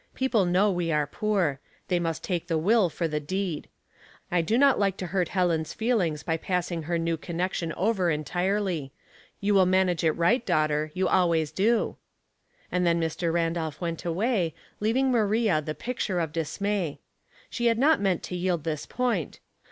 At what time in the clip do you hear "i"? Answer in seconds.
4.31-4.41